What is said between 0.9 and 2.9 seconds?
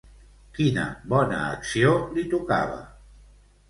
bona acció li tocava?